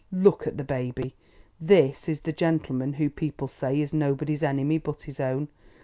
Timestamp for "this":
1.59-2.09